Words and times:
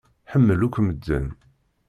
Ḥemmel 0.31 0.65
akk 0.65 0.77
medden. 0.81 1.27